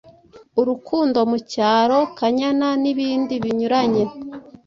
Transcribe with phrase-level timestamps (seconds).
[0.59, 4.03] Urukundo mu cyaro, Kanyana n’ibindi binyuranye.